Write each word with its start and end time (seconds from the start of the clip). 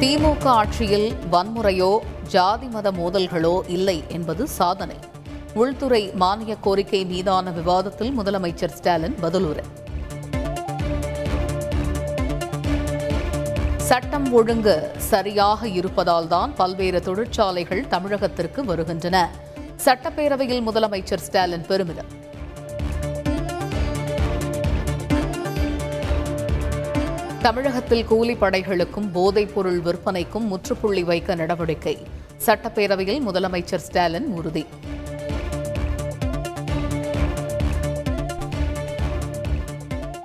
திமுக 0.00 0.44
ஆட்சியில் 0.44 1.14
வன்முறையோ 1.32 1.98
ஜாதி 2.28 2.66
மத 2.66 2.90
மோதல்களோ 2.90 3.52
இல்லை 3.66 4.04
என்பது 4.08 4.48
சாதனை. 4.48 4.96
உள்துறை 5.54 6.10
மானிய 6.14 6.56
கோரிக்கை 6.56 7.04
மீதான 7.04 7.50
விவாதத்தில் 7.50 8.12
முதலமைச்சர் 8.18 8.74
ஸ்டாலின் 8.78 9.16
பதிலுரை. 9.22 9.64
சட்டம் 13.76 14.32
ஒழுங்கு 14.32 14.76
சரியாக 14.96 15.68
இருப்பதால் 15.68 16.28
தான் 16.28 16.54
பல்வேறு 16.54 17.02
தொழிற்சாலைகள் 17.02 17.84
தமிழகத்திற்கு 17.90 18.62
வருகின்றன. 18.64 19.30
சட்டப்பேரவையில் 19.84 20.64
முதலமைச்சர் 20.68 21.24
ஸ்டாலின் 21.26 21.66
பெருமிதம். 21.66 22.12
தமிழகத்தில் 27.46 28.06
கூலிப்படைகளுக்கும் 28.08 29.12
போதைப் 29.12 29.54
பொருள் 29.54 29.80
விற்பனைக்கும் 29.80 30.46
முற்றுப்புள்ளி 30.46 31.02
வைக்க 31.02 31.34
நடவடிக்கை. 31.34 32.06
சட்டப்பேரவையில் 32.46 33.20
முதலமைச்சர் 33.26 33.84
ஸ்டாலின் 33.86 34.26
உறுதி. 34.26 34.66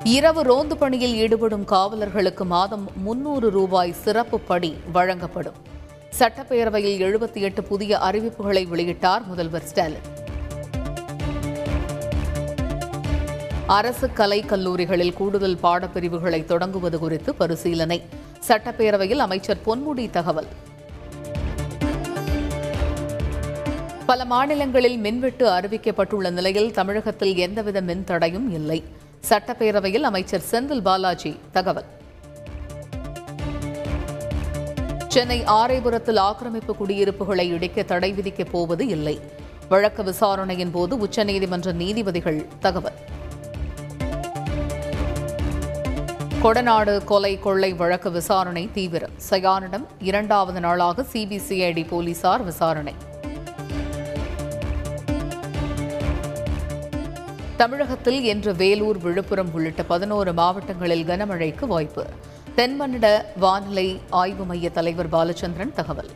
இரவு 0.03 0.41
ரோந்து 0.41 0.77
பணியில் 0.77 1.16
ஈடுபடும் 1.16 1.66
காவலர்களுக்கு 1.67 2.44
மாதம் 2.44 2.89
முன்னூறு 2.95 3.49
ரூபாய் 3.49 3.91
சிறப்பு 3.91 4.39
படி 4.39 4.75
வழங்கப்படும். 4.91 5.55
சட்டப்பேரவையில் 6.19 7.02
எழுபத்தி 7.08 7.41
எட்டு 7.41 7.63
புதிய 7.63 7.97
அறிவிப்புகளை 7.97 8.67
வெளியிட்டார் 8.67 9.25
முதல்வர் 9.25 9.63
ஸ்டாலின். 9.63 10.19
அரசு 13.77 14.13
கலை 14.13 14.41
கல்லூரிகளில் 14.41 15.13
கூடுதல் 15.13 15.57
பாடப்பிரிவுகளை 15.63 16.45
தொடங்குவது 16.45 16.99
குறித்து 16.99 17.35
பரிசீலனை. 17.35 18.02
சட்டப்பேரவையில் 18.47 19.17
அமைச்சர் 19.17 19.57
பொன்முடி 19.66 20.09
தகவல். 20.09 20.47
பல 24.05 24.25
மாநிலங்களில் 24.25 24.97
மின்வெட்டு 24.97 25.49
அறிவிக்கப்பட்டுள்ள 25.49 26.30
நிலையில் 26.31 26.72
தமிழகத்தில் 26.72 27.36
எந்தவித 27.36 27.81
மின் 27.81 28.03
தடையும் 28.03 28.53
இல்லை. 28.53 28.83
சட்டப்பேரவையில் 29.30 30.02
அமைச்சர் 30.02 30.44
செந்தில் 30.52 30.81
பாலாஜி 30.81 31.38
தகவல். 31.52 31.86
சென்னை 35.08 35.44
ஆரைபுரத்தில் 35.44 36.19
ஆக்கிரமிப்பு 36.19 36.75
குடியிருப்புகளை 36.75 37.49
இடிக்க 37.49 37.83
தடை 37.83 38.14
விதிக்கப் 38.14 38.52
போவது 38.52 38.88
இல்லை. 38.88 39.19
வழக்கு 39.69 40.03
விசாரணையின் 40.03 40.72
போது 40.72 40.97
உச்சநீதிமன்ற 40.97 41.73
நீதிபதிகள் 41.73 42.45
தகவல். 42.59 43.19
கொடநாடு 46.44 47.03
கொலை 47.03 47.39
கொள்ளை 47.39 47.73
வழக்கு 47.73 48.11
விசாரணை 48.11 48.70
தீவிரம். 48.73 49.11
சயானிடம் 49.30 49.86
இரண்டாவது 50.00 50.59
நாளாக 50.59 51.06
சிபிசிஐடி 51.14 51.88
போலீசார் 51.88 52.44
விசாரணை. 52.44 52.94
தமிழகத்தில் 57.58 58.23
இன்று 58.23 58.56
வேலூர் 58.56 58.98
விழுப்புரம் 58.98 59.53
உள்ளிட்ட 59.53 59.83
பதினோரு 59.83 60.33
மாவட்டங்களில் 60.33 61.06
கனமழைக்கு 61.06 61.66
வாய்ப்பு. 61.66 62.06
தென்மன்னிட 62.55 63.26
வானிலை 63.38 64.00
ஆய்வு 64.09 64.45
மைய 64.45 64.70
தலைவர் 64.70 65.09
பாலச்சந்திரன் 65.09 65.73
தகவல். 65.73 66.09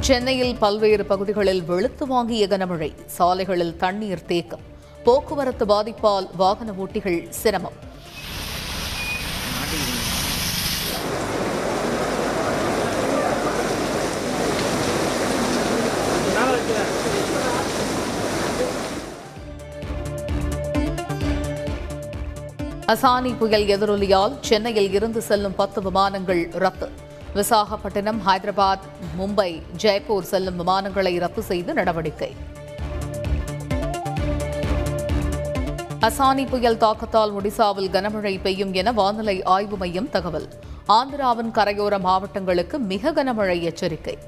சென்னையில் 0.00 0.56
பல்வேறு 0.56 1.04
பகுதிகளில் 1.04 1.62
வெளுத்து 1.62 2.06
வாங்கிய 2.06 2.46
கனமழை 2.46 2.92
சாலைகளில் 3.06 3.76
தண்ணீர் 3.76 4.24
தேக்கம். 4.24 4.72
போக்குவரத்து 5.06 5.64
பாதிப்பால் 5.72 6.26
வாகன 6.36 6.72
ஓட்டிகள் 6.82 7.18
சிரமம். 7.40 7.78
அசானி 22.92 23.30
புயல் 23.38 23.66
எதிரொலியால் 23.74 24.34
சென்னையில் 24.40 24.92
இருந்து 24.92 25.20
செல்லும் 25.28 25.54
பத்து 25.60 25.82
விமானங்கள் 25.82 26.42
ரத்து. 26.64 26.88
விசாகப்பட்டினம் 27.38 28.20
ஹைதராபாத் 28.26 28.88
மும்பை 29.20 29.50
ஜெய்ப்பூர் 29.82 30.30
செல்லும் 30.32 30.58
விமானங்களை 30.62 31.14
ரத்து 31.18 31.42
செய்து 31.42 31.72
நடவடிக்கை. 31.74 32.32
அசானி 36.04 36.48
புயல் 36.48 36.76
தாக்கத்தால் 36.76 37.32
ஒடிசாவில் 37.32 37.90
கனமழை 37.90 38.40
பெய்யும் 38.40 38.72
என 38.72 38.92
வானிலை 38.92 39.42
ஆய்வு 39.42 39.76
மையம் 39.76 40.08
தகவல். 40.10 40.48
ஆந்திராவின் 40.88 41.50
கரையோர 41.50 42.00
மாவட்டங்களுக்கு 42.00 42.78
மிக 42.78 43.12
கனமழை 43.12 43.60
எச்சரிக்கை. 43.60 44.18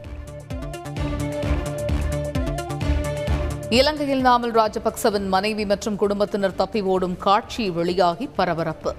இலங்கையில் 3.70 4.24
நாமல் 4.24 4.54
ராஜபக்சவின் 4.58 5.26
மனைவி 5.26 5.66
மற்றும் 5.66 5.96
குடும்பத்தினர் 5.96 6.54
தப்பி 6.54 6.82
ஓடும் 6.82 7.18
காட்சி 7.18 7.70
வெளியாகி 7.70 8.26
பரபரப்பு. 8.26 8.94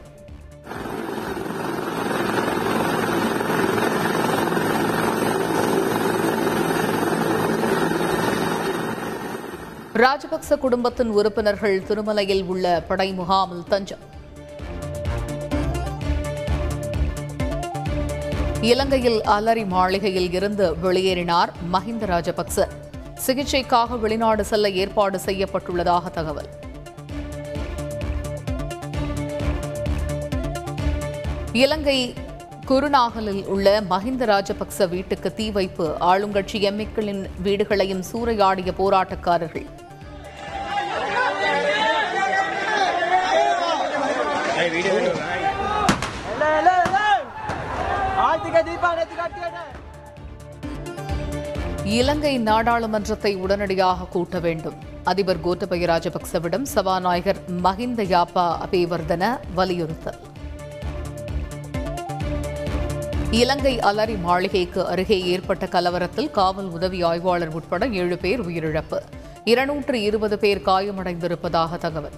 ராஜபக்ச 10.02 10.58
குடும்பத்தின் 10.58 11.10
உறுப்பினர்கள் 11.10 11.76
திருமலையில் 11.80 12.46
உள்ள 12.46 12.84
படை 12.88 13.14
முகாமில் 13.14 13.64
தஞ்சம். 13.68 14.04
இலங்கையில் 18.62 19.22
அலரி 19.22 19.66
மாளிகையில் 19.66 20.34
இருந்து 20.34 20.76
வெளியேறினார் 20.84 21.52
மஹிந்த 21.74 22.06
ராஜபக்ச. 22.14 22.68
சிகிச்சைக்காக 23.28 24.00
வெளிநாடு 24.00 24.46
செல்ல 24.46 24.70
ஏற்பாடு 24.70 25.20
செய்யப்பட்டுள்ளதாக 25.26 26.12
தகவல். 26.12 26.50
இலங்கை 31.52 32.14
குருநாகலில் 32.68 33.46
உள்ள 33.46 33.82
மஹிந்த 33.90 34.26
ராஜபக்ச 34.26 34.90
வீட்டுக்கு 34.90 35.34
தீ 35.34 35.52
வைப்பு. 35.52 35.96
ஆளுங்கட்சி 36.00 36.62
எம்மிக்களின் 36.70 37.26
வீடுகளையும் 37.44 38.04
சூறையாடிய 38.14 38.72
போராட்டக்காரர்கள். 38.78 39.68
இலங்கை 51.84 52.38
நாடாளுமன்றத்தை 52.38 53.36
உடனடியாக 53.36 54.04
கூட்ட 54.04 54.40
வேண்டும். 54.40 54.76
அதிபர் 55.04 55.46
கோத்தபய 55.46 55.86
ராஜபக்சவிடம் 55.92 56.62
சபாநாயகர் 56.62 57.38
மஹிந்த 57.64 58.04
யாப்பா 58.04 58.56
அபேவர்தன 58.66 59.40
வலியுறுத்தல். 59.54 60.20
இலங்கை 63.32 63.80
அலரி 63.80 64.20
மாளிகைக்கு 64.20 64.88
அருகே 64.88 65.22
ஏற்பட்ட 65.22 65.66
கலவரத்தில் 65.66 66.32
காவல் 66.32 66.70
உதவி 66.70 67.04
ஆய்வாளர் 67.04 67.50
உட்பட 67.50 67.88
ஏழு 67.88 68.18
பேர் 68.18 68.48
உயிரிழப்பு. 68.48 69.00
இருநூற்று 69.44 70.02
இருபது 70.02 70.40
பேர் 70.40 70.62
காயமடைந்திருப்பதாக 70.66 71.78
தகவல். 71.78 72.18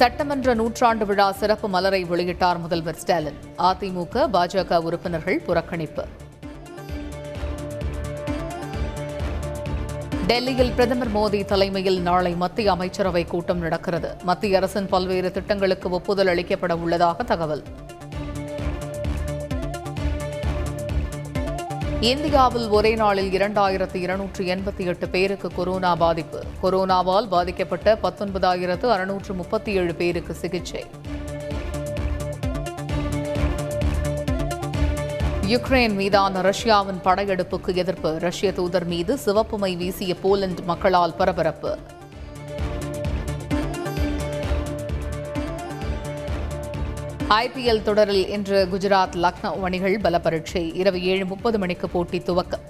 சட்டமன்ற 0.00 0.54
நூற்றாண்டு 0.54 1.06
விழா 1.06 1.32
சிறப்பு 1.32 1.68
மலரை 1.68 2.04
வெளியிட்டார் 2.04 2.58
முதல்வர் 2.58 2.94
ஸ்டாலின். 2.94 3.38
அதிமுக 3.58 4.22
பாஜக 4.34 4.78
உறுப்பினர்கள் 4.78 5.42
புறக்கணிப்பு. 5.46 6.04
டெல்லியில் 10.26 10.72
பிரதமர் 10.72 11.12
மோடி 11.14 11.44
தலைமையில் 11.44 12.00
நாளை 12.00 12.32
மத்திய 12.34 12.70
அமைச்சரவை 12.70 13.24
கூட்டம் 13.24 13.58
நடக்கிறது. 13.58 14.16
மத்திய 14.22 14.56
அரசின் 14.56 14.86
பல்வேறு 14.86 15.30
திட்டங்களுக்கு 15.32 15.90
ஒப்புதல் 15.90 16.26
அளிக்கப்பட 16.26 16.72
உள்ளதாக 16.72 17.22
தகவல். 17.22 17.64
இந்தியாவில் 22.00 22.68
ஒரே 22.68 22.94
நாளில் 22.94 23.30
இரண்டாயிரத்து 23.30 23.94
இருநூற்று 23.94 24.44
எண்பத்தி 24.44 24.86
எட்டு 24.86 25.08
பேருக்கு 25.08 25.48
கொரோனா 25.54 25.94
பாதிப்பு. 25.94 26.42
கொரோனாவால் 26.62 27.28
பாதிக்கப்பட்ட 27.28 27.98
பத்தொன்பதாயிரத்து 28.02 28.86
அறுநூற்று 28.86 29.34
முப்பத்தி 29.34 29.72
ஏழு 29.72 29.94
பேருக்கு 29.94 30.34
சிகிச்சை. 30.34 30.84
யுக்ரைன் 35.46 35.94
மீதான 35.94 36.40
ரஷ்யாவின் 36.40 37.00
படையெடுப்புக்கு 37.04 37.74
எதிர்ப்பு. 37.74 38.18
ரஷ்ய 38.18 38.52
தூதர் 38.52 38.86
மீது 38.86 39.18
சிவப்பு 39.18 39.58
மை 39.58 39.76
வீசிய 39.76 40.14
போலந்து 40.14 40.62
மக்களால் 40.62 41.14
பரபரப்பு. 41.14 41.78
ஐபிஎல் 47.34 47.82
தொடரில் 47.82 48.28
இன்று 48.28 48.68
குஜராத் 48.72 49.16
லக்னோ 49.16 49.50
அணிகள் 49.62 50.00
பல 50.00 50.18
பரீட்சை 50.18 50.74
இரவு 50.74 51.02
ஏழு 51.02 51.24
முப்பது 51.24 51.58
மணிக்கு 51.58 51.88
போட்டி 51.88 52.18
துவக்கம். 52.18 52.64